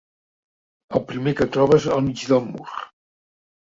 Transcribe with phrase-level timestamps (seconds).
[0.99, 2.67] El primer que trobes al mig del mur.